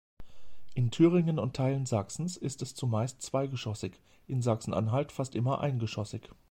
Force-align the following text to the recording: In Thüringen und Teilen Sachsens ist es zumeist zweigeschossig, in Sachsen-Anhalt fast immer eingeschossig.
In 0.73 0.89
Thüringen 0.89 1.37
und 1.37 1.55
Teilen 1.55 1.85
Sachsens 1.85 2.35
ist 2.35 2.63
es 2.63 2.73
zumeist 2.73 3.21
zweigeschossig, 3.21 4.01
in 4.25 4.41
Sachsen-Anhalt 4.41 5.11
fast 5.11 5.35
immer 5.35 5.61
eingeschossig. 5.61 6.27